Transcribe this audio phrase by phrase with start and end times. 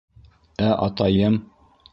[0.69, 1.39] —Ә атайым?..